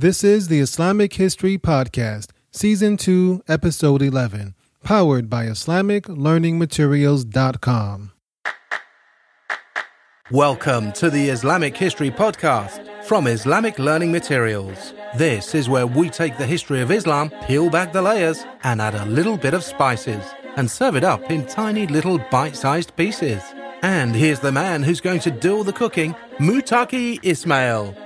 [0.00, 8.12] This is the Islamic History Podcast, Season 2, Episode 11, powered by IslamicLearningMaterials.com.
[10.30, 14.94] Welcome to the Islamic History Podcast from Islamic Learning Materials.
[15.16, 18.94] This is where we take the history of Islam, peel back the layers, and add
[18.94, 20.24] a little bit of spices,
[20.54, 23.42] and serve it up in tiny little bite sized pieces.
[23.82, 27.96] And here's the man who's going to do all the cooking, Mutaki Ismail.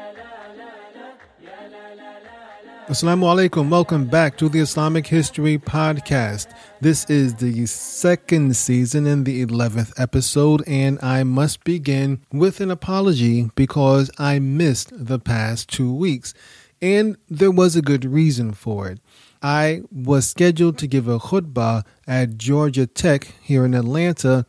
[2.89, 3.71] Assalamu alaikum.
[3.71, 6.49] Welcome back to the Islamic History Podcast.
[6.81, 12.73] This is the second season and the 11th episode, and I must begin with an
[12.73, 16.35] apology because I missed the past two weeks,
[16.83, 18.99] and there was a good reason for it.
[19.41, 24.45] I was scheduled to give a khutbah at Georgia Tech here in Atlanta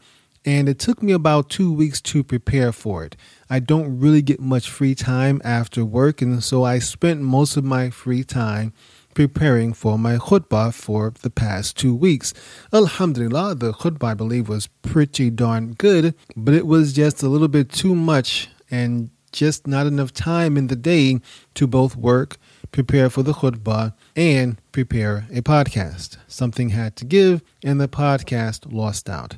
[0.46, 3.16] and it took me about two weeks to prepare for it.
[3.54, 7.64] I don't really get much free time after work, and so I spent most of
[7.64, 8.74] my free time
[9.14, 12.34] preparing for my khutbah for the past two weeks.
[12.74, 17.48] Alhamdulillah, the khutbah I believe was pretty darn good, but it was just a little
[17.48, 21.20] bit too much and just not enough time in the day
[21.54, 22.38] to both work,
[22.72, 26.18] prepare for the khutbah, and prepare a podcast.
[26.28, 29.38] Something had to give, and the podcast lost out.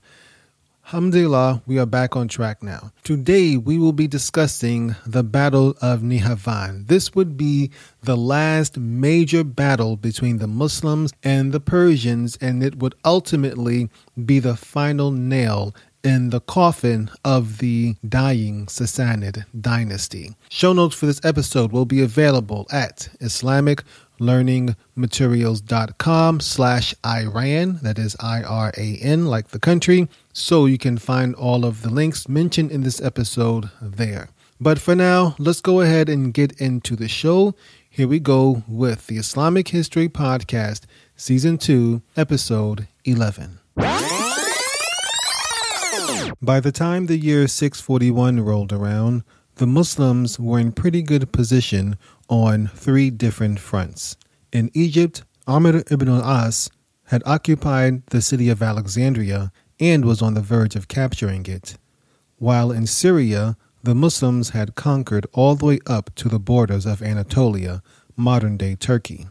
[0.85, 2.91] Alhamdulillah, we are back on track now.
[3.03, 6.85] Today we will be discussing the Battle of Nihavan.
[6.85, 7.71] This would be
[8.03, 13.89] the last major battle between the Muslims and the Persians, and it would ultimately
[14.27, 20.35] be the final nail in the coffin of the dying Sassanid dynasty.
[20.49, 23.09] Show notes for this episode will be available at
[24.19, 31.81] islamiclearningmaterials.com slash Iran, that is I-R-A-N, like the country, so you can find all of
[31.81, 34.29] the links mentioned in this episode there.
[34.59, 37.55] But for now, let's go ahead and get into the show.
[37.89, 40.81] Here we go with the Islamic History Podcast,
[41.15, 43.59] Season 2, Episode 11.
[46.41, 49.23] By the time the year 641 rolled around,
[49.55, 51.97] the Muslims were in pretty good position
[52.29, 54.17] on three different fronts.
[54.51, 56.69] In Egypt, Amr ibn al-As
[57.05, 61.77] had occupied the city of Alexandria and was on the verge of capturing it,
[62.37, 67.01] while in Syria, the Muslims had conquered all the way up to the borders of
[67.01, 67.81] Anatolia,
[68.17, 69.27] modern day Turkey.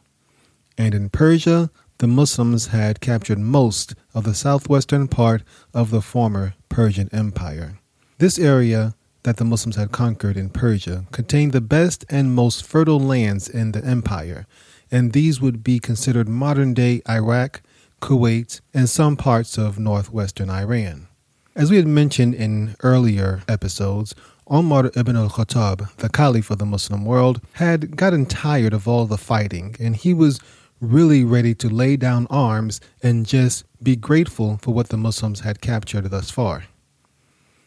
[0.78, 5.42] And in Persia, the Muslims had captured most of the southwestern part
[5.72, 7.78] of the former Persian Empire.
[8.18, 13.00] This area that the Muslims had conquered in Persia contained the best and most fertile
[13.00, 14.46] lands in the empire,
[14.90, 17.60] and these would be considered modern day Iraq,
[18.00, 21.08] Kuwait, and some parts of northwestern Iran.
[21.56, 24.14] As we had mentioned in earlier episodes,
[24.46, 29.06] Omar ibn al Khattab, the Caliph of the Muslim world, had gotten tired of all
[29.06, 30.38] the fighting, and he was
[30.80, 35.62] really ready to lay down arms and just be grateful for what the Muslims had
[35.62, 36.64] captured thus far.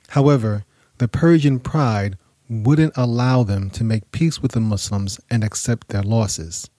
[0.10, 0.66] However,
[0.98, 2.18] the Persian pride
[2.50, 6.70] wouldn't allow them to make peace with the Muslims and accept their losses.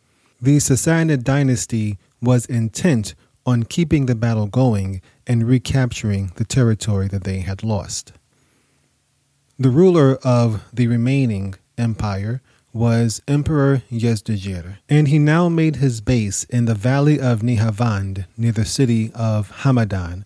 [0.40, 3.14] The Sassanid dynasty was intent
[3.44, 8.12] on keeping the battle going and recapturing the territory that they had lost.
[9.58, 12.40] The ruler of the remaining empire
[12.72, 18.52] was Emperor Yezdegerd, and he now made his base in the valley of Nihavand near
[18.52, 20.24] the city of Hamadan.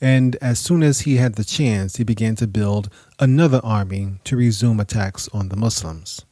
[0.00, 4.36] And as soon as he had the chance, he began to build another army to
[4.36, 6.24] resume attacks on the Muslims.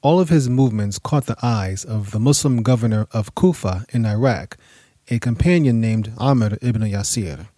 [0.00, 4.56] All of his movements caught the eyes of the Muslim governor of Kufa in Iraq,
[5.08, 7.48] a companion named Ammar ibn Yasir.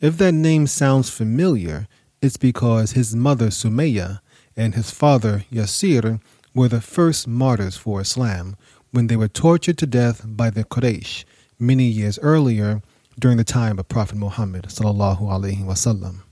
[0.00, 1.88] If that name sounds familiar,
[2.20, 4.20] it's because his mother Sumayya
[4.56, 6.20] and his father Yasir
[6.54, 8.56] were the first martyrs for Islam
[8.90, 11.24] when they were tortured to death by the Quraysh
[11.58, 12.82] many years earlier
[13.18, 16.25] during the time of Prophet Muhammad sallallahu alaihi wasallam.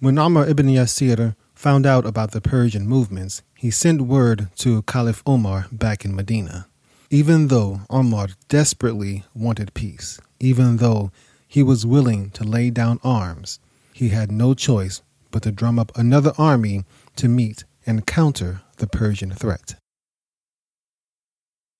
[0.00, 5.24] When Ammar ibn Yasir found out about the Persian movements, he sent word to Caliph
[5.26, 6.68] Omar back in Medina.
[7.10, 11.10] Even though Omar desperately wanted peace, even though
[11.48, 13.58] he was willing to lay down arms,
[13.92, 15.02] he had no choice
[15.32, 16.84] but to drum up another army
[17.16, 19.74] to meet and counter the Persian threat.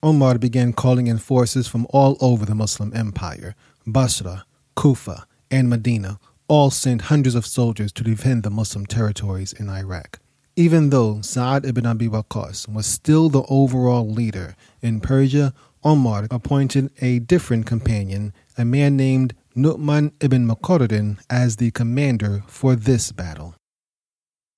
[0.03, 3.55] Omar began calling in forces from all over the Muslim empire.
[3.87, 4.43] Basra,
[4.75, 10.19] Kufa, and Medina all sent hundreds of soldiers to defend the Muslim territories in Iraq.
[10.55, 15.53] Even though Sa'ad ibn Abi Waqqas was still the overall leader in Persia,
[15.83, 22.75] Omar appointed a different companion, a man named Nu'man ibn Muqarrin, as the commander for
[22.75, 23.55] this battle.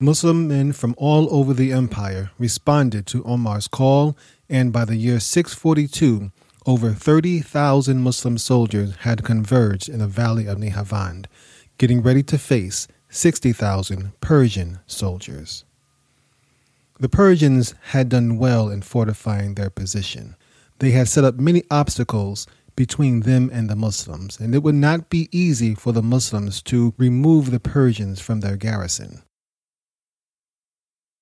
[0.00, 4.16] Muslim men from all over the empire responded to Omar's call,
[4.48, 6.32] and by the year 642,
[6.66, 11.26] over 30,000 Muslim soldiers had converged in the valley of Nihavand,
[11.82, 15.64] getting ready to face 60,000 Persian soldiers.
[17.00, 20.36] The Persians had done well in fortifying their position.
[20.78, 22.46] They had set up many obstacles
[22.76, 26.94] between them and the Muslims, and it would not be easy for the Muslims to
[26.98, 29.24] remove the Persians from their garrison.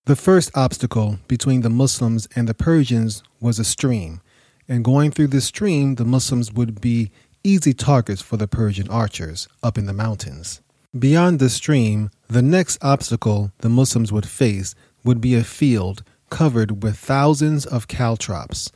[0.05, 4.21] The first obstacle between the Muslims and the Persians was a stream,
[4.69, 7.13] and going through this stream, the Muslims would be
[7.45, 10.61] easy targets for the Persian archers up in the mountains.
[10.99, 16.83] Beyond the stream, the next obstacle the Muslims would face would be a field covered
[16.83, 18.71] with thousands of caltrops.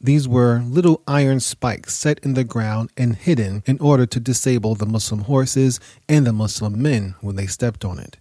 [0.00, 4.74] These were little iron spikes set in the ground and hidden in order to disable
[4.74, 5.78] the Muslim horses
[6.08, 8.16] and the Muslim men when they stepped on it.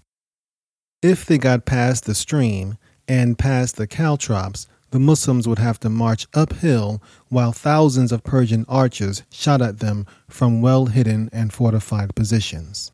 [1.02, 5.90] If they got past the stream and past the caltrops, the Muslims would have to
[5.90, 12.16] march uphill while thousands of Persian archers shot at them from well hidden and fortified
[12.16, 12.92] positions.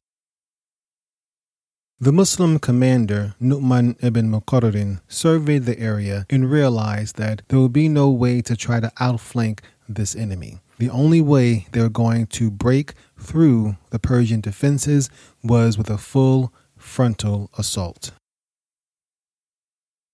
[1.97, 7.87] The Muslim commander Nu'man ibn Muqarrin surveyed the area and realized that there would be
[7.87, 10.59] no way to try to outflank this enemy.
[10.77, 15.09] The only way they were going to break through the Persian defenses
[15.41, 18.11] was with a full frontal assault.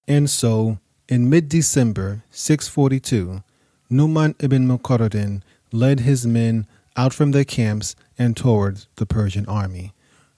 [0.08, 0.78] And so,
[1.12, 3.44] in mid December 642,
[3.90, 5.42] Nu'man ibn Muqarrin
[5.74, 6.66] led his men
[6.96, 9.92] out from their camps and towards the Persian army.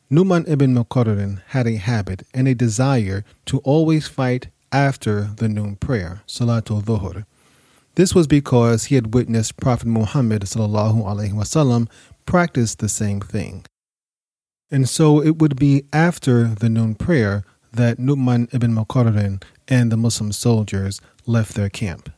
[0.09, 5.75] Nu'man ibn Muqarrin had a habit and a desire to always fight after the noon
[5.75, 7.25] prayer, Salatul Dhuhr.
[7.93, 11.87] This was because he had witnessed Prophet Muhammad wasallam
[12.25, 13.63] practice the same thing.
[14.71, 17.43] And so it would be after the noon prayer
[17.73, 22.09] that Nu'man ibn Muqarrin and the Muslim soldiers left their camp.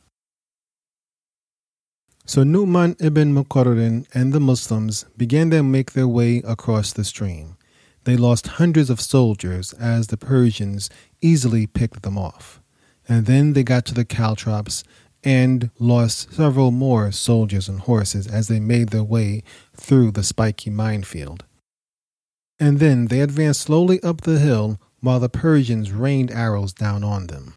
[2.25, 7.57] So Nu'man ibn Muqarrin and the Muslims began to make their way across the stream
[8.05, 10.89] they lost hundreds of soldiers as the Persians
[11.21, 12.61] easily picked them off.
[13.09, 14.83] And then they got to the caltrops
[15.23, 19.43] and lost several more soldiers and horses as they made their way
[19.75, 21.43] through the spiky minefield.
[22.59, 27.27] And then they advanced slowly up the hill while the Persians rained arrows down on
[27.27, 27.53] them.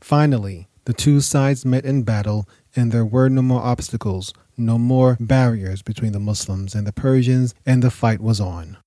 [0.00, 5.16] Finally, the two sides met in battle, and there were no more obstacles, no more
[5.20, 8.78] barriers between the Muslims and the Persians, and the fight was on.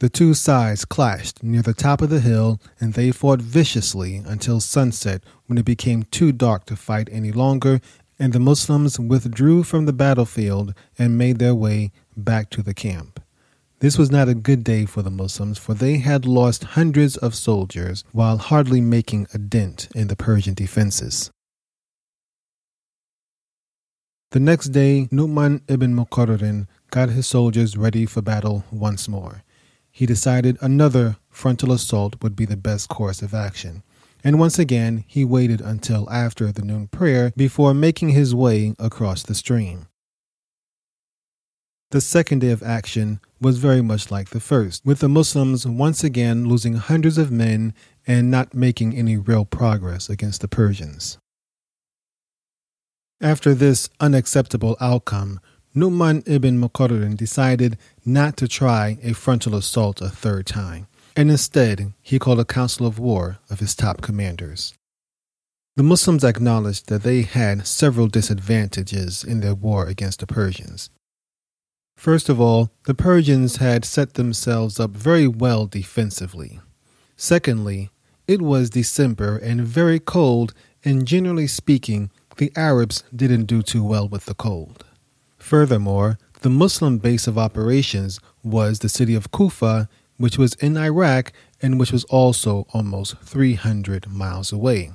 [0.00, 4.60] The two sides clashed near the top of the hill, and they fought viciously until
[4.60, 7.80] sunset when it became too dark to fight any longer,
[8.18, 13.20] and the Muslims withdrew from the battlefield and made their way back to the camp.
[13.80, 17.34] This was not a good day for the Muslims, for they had lost hundreds of
[17.34, 21.30] soldiers while hardly making a dent in the Persian defenses.
[24.32, 29.42] The next day, Nu'man ibn Muqarrin got his soldiers ready for battle once more
[29.90, 33.82] he decided another frontal assault would be the best course of action.
[34.22, 39.22] And once again, he waited until after the noon prayer before making his way across
[39.22, 39.88] the stream.
[41.90, 46.04] The second day of action was very much like the first, with the Muslims once
[46.04, 47.74] again losing hundreds of men
[48.06, 51.18] and not making any real progress against the Persians.
[53.20, 55.40] After this unacceptable outcome,
[55.74, 60.86] Nu'man ibn Muqarrin decided not to try a frontal assault a third time,
[61.16, 64.74] and instead he called a council of war of his top commanders.
[65.74, 70.88] The Muslims acknowledged that they had several disadvantages in their war against the Persians.
[72.00, 76.58] First of all, the Persians had set themselves up very well defensively.
[77.14, 77.90] Secondly,
[78.26, 84.08] it was December and very cold, and generally speaking, the Arabs didn't do too well
[84.08, 84.86] with the cold.
[85.36, 91.34] Furthermore, the Muslim base of operations was the city of Kufa, which was in Iraq
[91.60, 94.92] and which was also almost 300 miles away.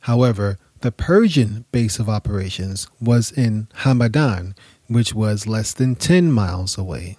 [0.00, 4.54] However, the Persian base of operations was in Hamadan,
[4.88, 7.16] which was less than 10 miles away.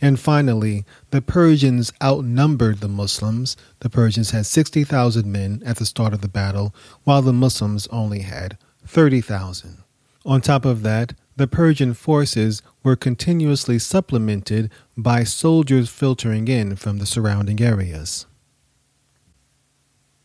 [0.00, 3.56] And finally, the Persians outnumbered the Muslims.
[3.80, 8.20] The Persians had 60,000 men at the start of the battle, while the Muslims only
[8.20, 9.78] had 30,000.
[10.24, 16.98] On top of that, the Persian forces were continuously supplemented by soldiers filtering in from
[16.98, 18.26] the surrounding areas.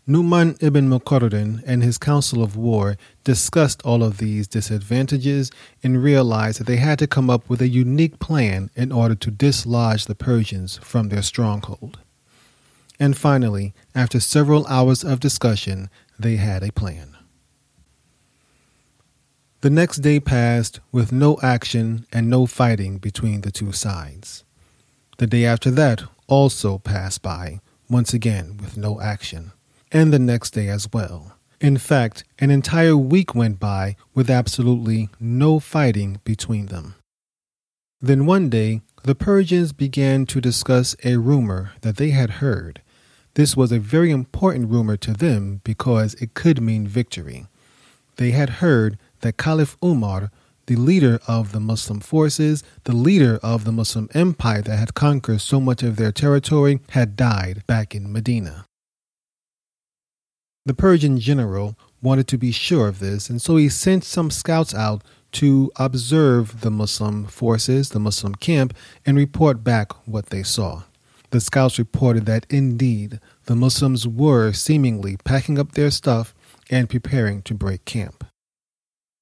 [0.09, 2.95] Nu'man ibn Muqarrin and his council of war
[3.25, 5.51] discussed all of these disadvantages
[5.83, 9.29] and realized that they had to come up with a unique plan in order to
[9.29, 11.99] dislodge the Persians from their stronghold.
[12.97, 17.17] And finally, after several hours of discussion, they had a plan.
[19.59, 24.45] The next day passed with no action and no fighting between the two sides.
[25.17, 27.59] The day after that also passed by,
[27.89, 29.51] once again with no action,
[29.91, 31.33] and the next day as well.
[31.59, 36.95] In fact, an entire week went by with absolutely no fighting between them.
[37.99, 42.81] Then one day, the Persians began to discuss a rumor that they had heard.
[43.33, 47.47] This was a very important rumor to them because it could mean victory.
[48.17, 50.29] They had heard that Caliph Umar,
[50.67, 55.41] the leader of the Muslim forces, the leader of the Muslim empire that had conquered
[55.41, 58.66] so much of their territory, had died back in Medina.
[60.67, 64.75] The Persian general wanted to be sure of this, and so he sent some scouts
[64.75, 68.73] out to observe the Muslim forces, the Muslim camp,
[69.05, 70.83] and report back what they saw.
[71.29, 76.35] The scouts reported that indeed the Muslims were seemingly packing up their stuff
[76.69, 78.25] and preparing to break camp.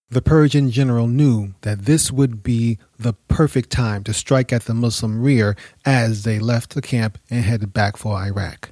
[0.10, 4.74] The Persian general knew that this would be the perfect time to strike at the
[4.74, 8.72] Muslim rear as they left the camp and headed back for Iraq.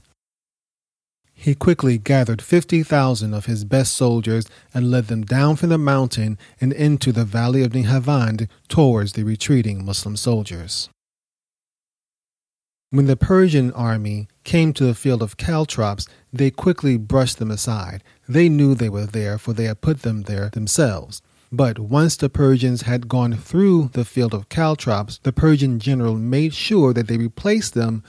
[1.44, 6.38] He quickly gathered 50,000 of his best soldiers and led them down from the mountain
[6.62, 10.88] and into the valley of Nihavand towards the retreating Muslim soldiers.
[12.92, 18.06] When the Persian army came to the field of caltrops, they quickly brushed them aside.
[18.26, 21.22] They knew they were there, for they had put them there themselves.
[21.52, 26.54] But once the Persians had gone through the field of caltrops, the Persian general made
[26.54, 28.02] sure that they replaced them.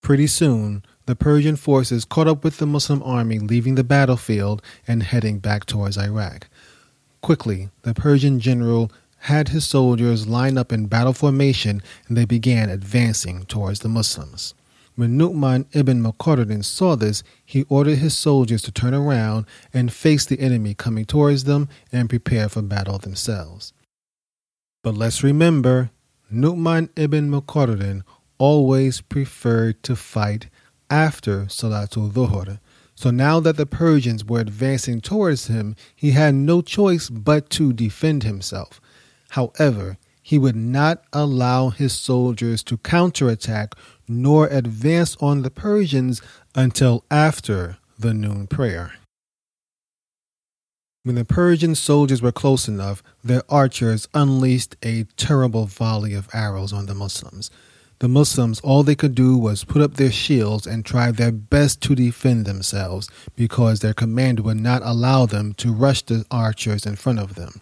[0.00, 5.02] Pretty soon, the Persian forces caught up with the Muslim army leaving the battlefield and
[5.02, 6.48] heading back towards Iraq.
[7.20, 12.68] Quickly, the Persian general had his soldiers line up in battle formation and they began
[12.68, 14.54] advancing towards the Muslims.
[14.96, 20.24] When Nu'man ibn Muqarrin saw this, he ordered his soldiers to turn around and face
[20.24, 23.72] the enemy coming towards them and prepare for battle themselves.
[24.82, 25.90] But let's remember,
[26.30, 28.02] Nu'man ibn Muqarrin
[28.38, 30.46] always preferred to fight
[30.90, 32.58] after Salatul Dhuhr.
[32.94, 37.72] So now that the Persians were advancing towards him, he had no choice but to
[37.72, 38.80] defend himself.
[39.30, 43.74] However, he would not allow his soldiers to counterattack
[44.08, 46.22] nor advance on the Persians
[46.54, 48.92] until after the noon prayer.
[51.02, 56.72] When the Persian soldiers were close enough, their archers unleashed a terrible volley of arrows
[56.72, 57.50] on the Muslims.
[58.00, 61.80] The Muslims, all they could do was put up their shields and try their best
[61.82, 66.96] to defend themselves because their commander would not allow them to rush the archers in
[66.96, 67.60] front of them.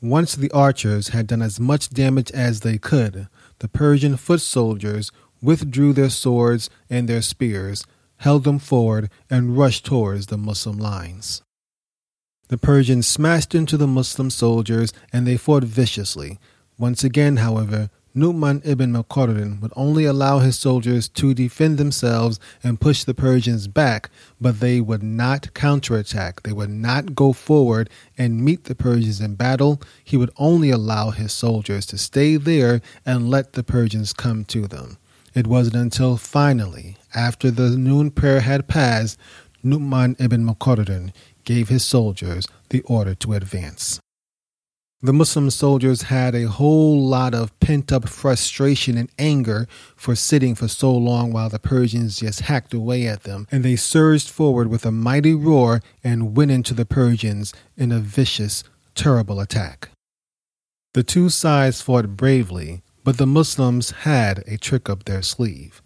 [0.00, 3.28] Once the archers had done as much damage as they could,
[3.60, 7.84] the Persian foot soldiers withdrew their swords and their spears,
[8.16, 11.42] held them forward, and rushed towards the Muslim lines.
[12.48, 16.38] The Persians smashed into the Muslim soldiers and they fought viciously.
[16.76, 22.78] Once again, however, Nu'man ibn Muqarrin would only allow his soldiers to defend themselves and
[22.78, 26.42] push the Persians back, but they would not counterattack.
[26.42, 27.88] They would not go forward
[28.18, 29.80] and meet the Persians in battle.
[30.04, 34.66] He would only allow his soldiers to stay there and let the Persians come to
[34.66, 34.98] them.
[35.34, 39.18] It wasn't until finally, after the noon prayer had passed,
[39.62, 41.14] Nu'man ibn Muqarrin
[41.44, 44.00] gave his soldiers the order to advance.
[45.04, 49.66] The Muslim soldiers had a whole lot of pent up frustration and anger
[49.96, 53.74] for sitting for so long while the Persians just hacked away at them, and they
[53.74, 58.62] surged forward with a mighty roar and went into the Persians in a vicious,
[58.94, 59.88] terrible attack.
[60.94, 65.82] The two sides fought bravely, but the Muslims had a trick up their sleeve.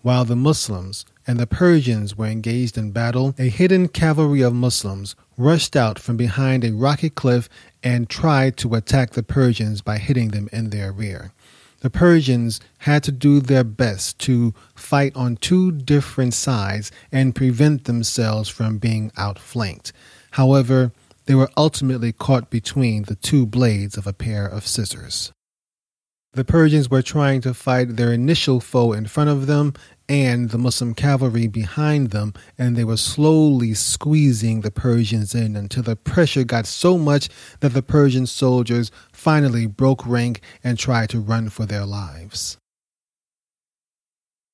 [0.00, 5.16] While the Muslims and the Persians were engaged in battle, a hidden cavalry of Muslims
[5.36, 7.48] rushed out from behind a rocky cliff
[7.82, 11.32] and tried to attack the Persians by hitting them in their rear.
[11.80, 17.84] The Persians had to do their best to fight on two different sides and prevent
[17.84, 19.92] themselves from being outflanked.
[20.30, 20.92] However,
[21.26, 25.33] they were ultimately caught between the two blades of a pair of scissors.
[26.34, 29.72] The Persians were trying to fight their initial foe in front of them
[30.08, 35.84] and the Muslim cavalry behind them, and they were slowly squeezing the Persians in until
[35.84, 37.28] the pressure got so much
[37.60, 42.58] that the Persian soldiers finally broke rank and tried to run for their lives.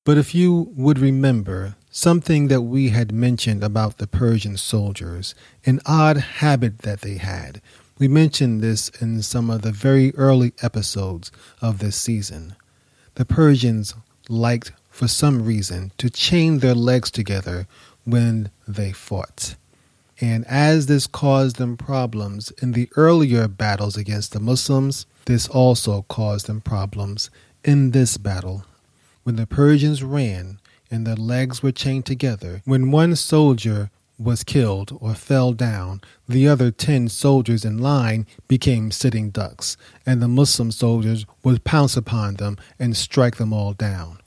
[0.05, 5.33] But if you would remember something that we had mentioned about the Persian soldiers,
[5.65, 7.59] an odd habit that they had,
[8.01, 11.31] we mentioned this in some of the very early episodes
[11.61, 12.55] of this season.
[13.13, 13.93] The Persians
[14.27, 17.67] liked, for some reason, to chain their legs together
[18.03, 19.55] when they fought.
[20.19, 26.01] And as this caused them problems in the earlier battles against the Muslims, this also
[26.09, 27.29] caused them problems
[27.63, 28.65] in this battle.
[29.21, 30.57] When the Persians ran
[30.89, 33.91] and their legs were chained together, when one soldier
[34.23, 40.21] was killed or fell down, the other ten soldiers in line became sitting ducks, and
[40.21, 44.19] the Muslim soldiers would pounce upon them and strike them all down.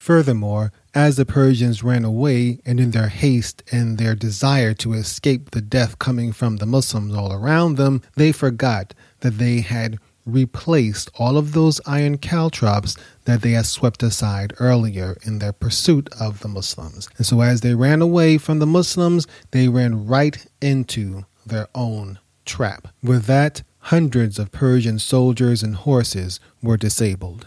[0.00, 5.52] Furthermore, as the Persians ran away, and in their haste and their desire to escape
[5.52, 11.08] the death coming from the Muslims all around them, they forgot that they had replaced
[11.18, 16.40] all of those iron caltrops that they had swept aside earlier in their pursuit of
[16.40, 17.08] the Muslims.
[17.16, 22.18] And so, as they ran away from the Muslims, they ran right into their own
[22.44, 22.88] trap.
[23.02, 27.46] With that, hundreds of Persian soldiers and horses were disabled.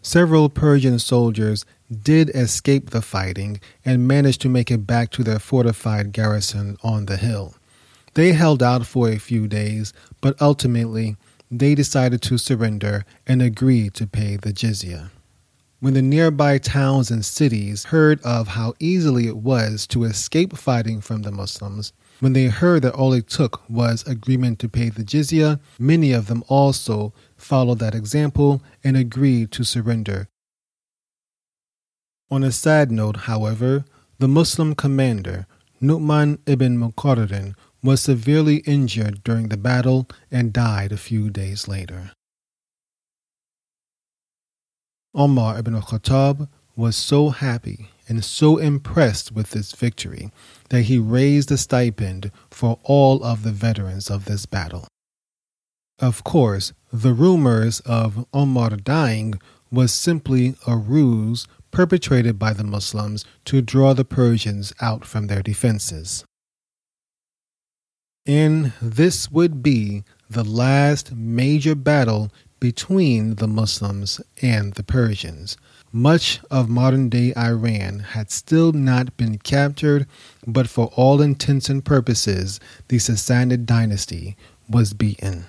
[0.00, 5.38] Several Persian soldiers did escape the fighting and managed to make it back to their
[5.38, 7.56] fortified garrison on the hill.
[8.14, 11.16] They held out for a few days, but ultimately
[11.50, 15.10] they decided to surrender and agreed to pay the jizya.
[15.80, 21.00] When the nearby towns and cities heard of how easily it was to escape fighting
[21.00, 25.04] from the Muslims, when they heard that all it took was agreement to pay the
[25.04, 30.28] jizya, many of them also followed that example and agreed to surrender.
[32.30, 33.84] On a sad note, however,
[34.18, 35.46] the Muslim commander,
[35.80, 42.10] Nu'man ibn Muqarrin, was severely injured during the battle and died a few days later.
[45.14, 50.30] Omar ibn al-Khattab was so happy and so impressed with this victory
[50.70, 54.86] that he raised a stipend for all of the veterans of this battle.
[55.98, 63.24] Of course, the rumors of Omar dying was simply a ruse perpetrated by the Muslims
[63.46, 66.24] to draw the Persians out from their defenses.
[68.28, 75.56] And this would be the last major battle between the Muslims and the Persians.
[75.92, 80.06] Much of modern day Iran had still not been captured,
[80.46, 84.36] but for all intents and purposes, the Sassanid dynasty
[84.68, 85.46] was beaten.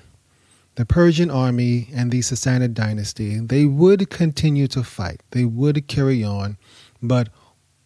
[0.76, 5.22] The Persian army and the Sassanid dynasty, they would continue to fight.
[5.32, 6.58] They would carry on,
[7.02, 7.28] but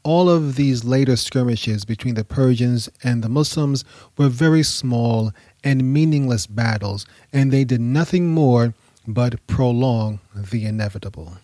[0.04, 3.86] all of these later skirmishes between the Persians and the Muslims
[4.18, 5.32] were very small
[5.64, 8.74] and meaningless battles, and they did nothing more
[9.08, 11.38] but prolong the inevitable.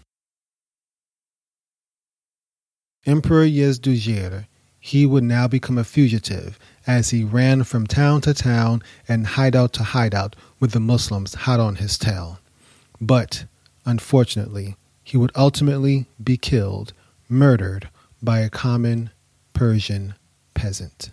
[3.05, 4.45] Emperor Yezdujir,
[4.79, 9.73] he would now become a fugitive as he ran from town to town and hideout
[9.73, 12.39] to hideout with the Muslims hot on his tail.
[12.99, 13.45] But,
[13.85, 16.93] unfortunately, he would ultimately be killed,
[17.27, 17.89] murdered,
[18.21, 19.11] by a common
[19.53, 20.15] Persian
[20.53, 21.11] peasant.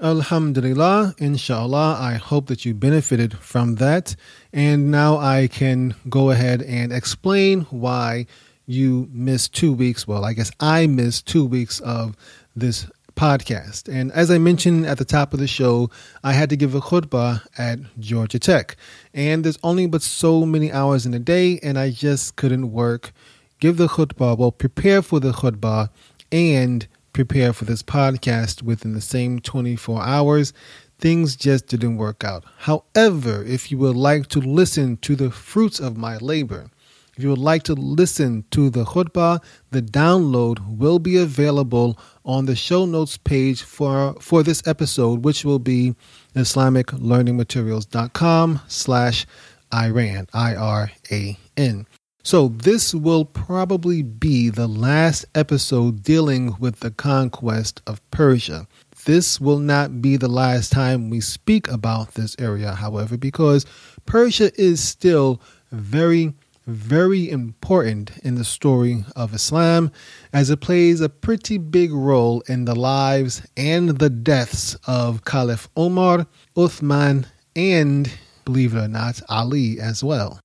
[0.00, 4.14] Alhamdulillah, inshallah, I hope that you benefited from that.
[4.52, 8.26] And now I can go ahead and explain why
[8.66, 10.06] you missed two weeks.
[10.06, 12.16] Well, I guess I missed two weeks of
[12.54, 13.88] this podcast.
[13.88, 15.90] And as I mentioned at the top of the show,
[16.22, 18.76] I had to give a khutbah at Georgia Tech.
[19.14, 23.12] And there's only but so many hours in a day, and I just couldn't work
[23.60, 25.90] give the khutbah, well, prepare for the khutbah
[26.30, 30.52] and prepare for this podcast within the same 24 hours.
[30.98, 32.44] Things just didn't work out.
[32.58, 36.70] However, if you would like to listen to the fruits of my labor,
[37.16, 42.44] if you would like to listen to the khutbah, the download will be available on
[42.44, 45.94] the show notes page for, for this episode, which will be
[46.34, 49.26] islamiclearningmaterials.com slash
[49.72, 51.86] Iran, I-R-A-N.
[52.26, 58.66] So, this will probably be the last episode dealing with the conquest of Persia.
[59.04, 63.64] This will not be the last time we speak about this area, however, because
[64.06, 66.34] Persia is still very,
[66.66, 69.92] very important in the story of Islam
[70.32, 75.68] as it plays a pretty big role in the lives and the deaths of Caliph
[75.76, 78.10] Omar, Uthman, and,
[78.44, 80.40] believe it or not, Ali as well.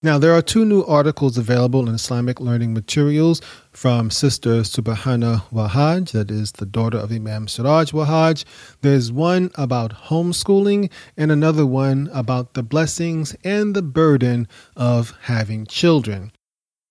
[0.00, 3.40] Now, there are two new articles available in Islamic learning materials
[3.72, 8.44] from Sister Subhana Wahaj, that is the daughter of Imam Siraj Wahaj.
[8.82, 15.66] There's one about homeschooling and another one about the blessings and the burden of having
[15.66, 16.30] children.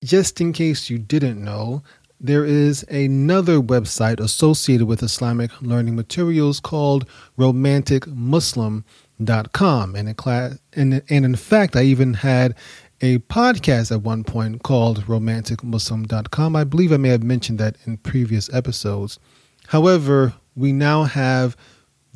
[0.04, 1.84] Just in case you didn't know,
[2.20, 8.84] there is another website associated with Islamic learning materials called Romantic Muslim.
[9.24, 12.54] Dot com and in class and, and in fact I even had
[13.02, 16.56] a podcast at one point called romanticmuslim.com.
[16.56, 19.20] I believe I may have mentioned that in previous episodes.
[19.68, 21.56] However, we now have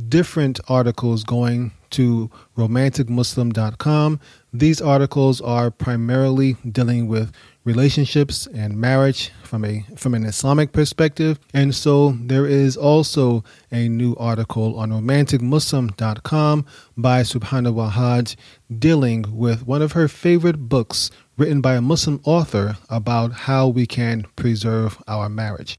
[0.10, 4.20] different articles going to romanticmuslim.com.
[4.54, 7.32] These articles are primarily dealing with
[7.64, 11.40] relationships and marriage from a from an Islamic perspective.
[11.54, 16.66] And so there is also a new article on romanticmuslim.com
[16.98, 18.36] by Subhana
[18.80, 23.86] dealing with one of her favorite books written by a Muslim author about how we
[23.86, 25.78] can preserve our marriage.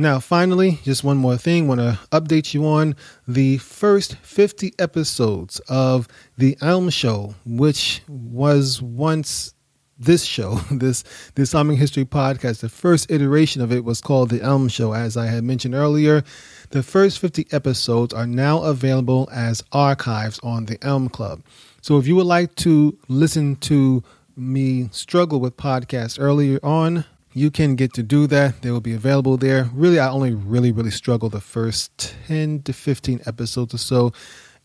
[0.00, 1.66] Now, finally, just one more thing.
[1.66, 2.94] Want to update you on
[3.26, 6.06] the first 50 episodes of
[6.36, 9.54] The Elm Show, which was once
[9.98, 11.02] this show, this
[11.34, 12.60] the Islamic History podcast.
[12.60, 16.22] The first iteration of it was called The Elm Show, as I had mentioned earlier.
[16.70, 21.42] The first 50 episodes are now available as archives on the Elm Club.
[21.80, 24.04] So if you would like to listen to
[24.36, 27.04] me struggle with podcasts earlier on,
[27.38, 28.62] you can get to do that.
[28.62, 29.70] They will be available there.
[29.72, 34.12] Really, I only really, really struggled the first 10 to 15 episodes or so.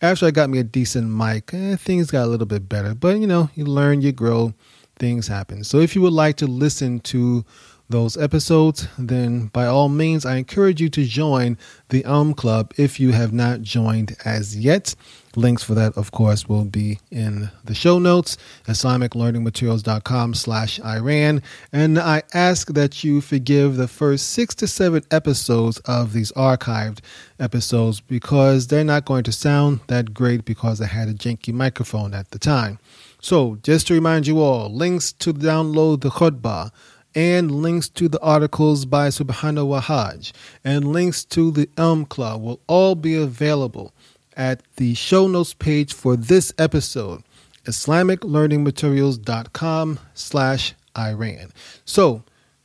[0.02, 2.94] After I got me a decent mic, eh, things got a little bit better.
[2.96, 4.54] But, you know, you learn, you grow,
[4.98, 5.64] things happen.
[5.64, 7.46] So if you would like to listen to
[7.90, 11.58] those episodes, then by all means, I encourage you to join
[11.90, 14.96] the Elm Club if you have not joined as yet.
[15.36, 21.42] Links for that, of course, will be in the show notes, islamiclearningmaterials.com slash Iran.
[21.72, 27.00] And I ask that you forgive the first six to seven episodes of these archived
[27.40, 32.14] episodes because they're not going to sound that great because I had a janky microphone
[32.14, 32.78] at the time.
[33.20, 36.72] So, just to remind you all, links to download the khutbah,
[37.16, 40.32] and links to the articles by Subhana Wahaj
[40.64, 43.94] and links to the Elm Club will all be available
[44.38, 47.24] at the show notes page for this episode,
[47.66, 51.52] islamiclearningmaterials.com slash Iran.
[51.86, 52.24] So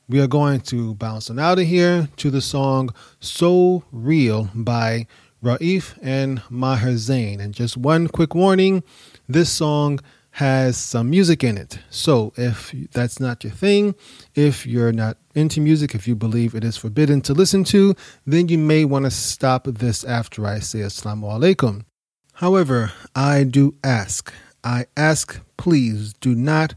[0.09, 5.07] we are going to bounce on out of here to the song So Real by
[5.43, 7.41] Raef and Maher Zain.
[7.41, 8.83] And just one quick warning,
[9.29, 10.01] this song
[10.39, 11.81] has some music in it.
[11.91, 13.97] So if that's not your thing,
[14.37, 18.47] if you're not into music, if you believe it is forbidden to listen to, then
[18.49, 21.87] you may want to stop this after I say Assalamu alaikum.
[22.35, 26.77] However, I do ask, I ask, please do not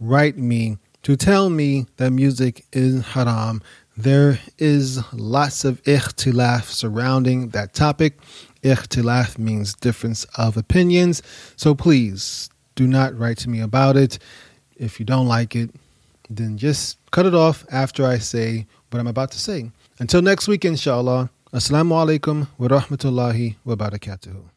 [0.00, 3.62] write me to tell me that music is haram.
[3.96, 8.18] There is lots of ikhtilaf surrounding that topic.
[8.64, 11.22] Ikhtilaf means difference of opinions.
[11.54, 14.18] So please do not write to me about it.
[14.76, 15.70] If you don't like it,
[16.30, 19.70] then just cut it off after I say what I'm about to say.
[19.98, 21.30] Until next week, inshallah.
[21.52, 24.55] Assalamu alaikum wa rahmatullahi wa barakatuhu.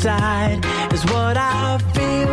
[0.00, 2.32] Inside is what I feel,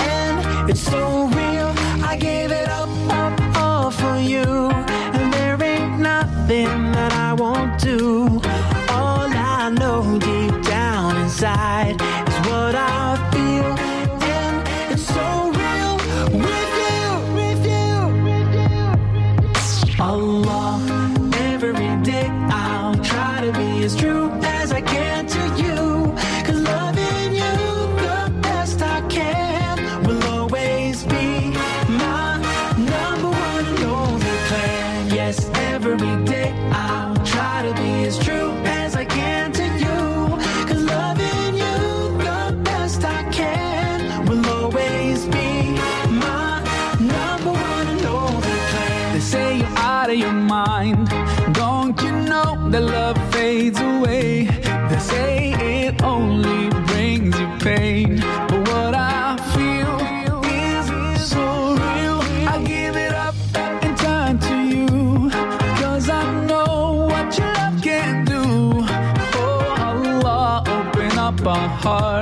[0.00, 1.72] and it's so real.
[2.02, 4.42] I gave it up, up, all for you,
[5.14, 8.40] and there ain't nothing that I won't do.
[8.88, 11.83] All I know deep down inside
[50.14, 51.08] of your mind.
[51.52, 54.44] Don't you know that love fades away?
[54.88, 55.52] They say
[55.86, 58.20] it only brings you pain.
[58.48, 59.94] But what I feel
[60.66, 61.44] is so
[61.84, 62.20] real.
[62.54, 63.34] I give it up
[63.84, 65.30] in time to you.
[65.82, 68.42] Cause I know what your love can do.
[69.42, 72.13] Oh Allah, open up our hearts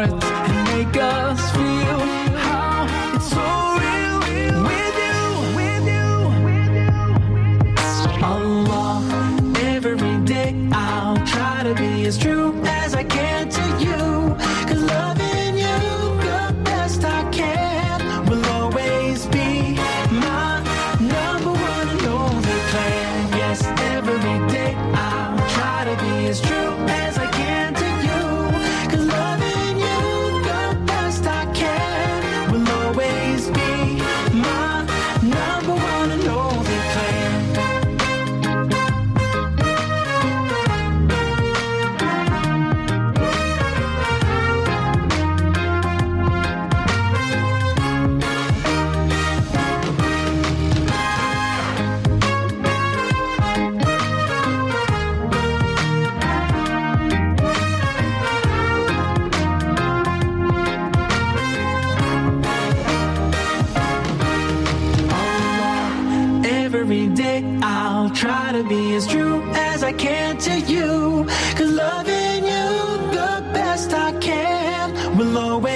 [75.16, 75.71] will always